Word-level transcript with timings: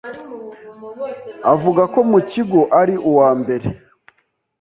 avuga 1.53 1.81
ko 1.93 1.99
mu 2.11 2.19
kigo 2.31 2.59
ari 2.79 2.95
uwambere 3.09 3.67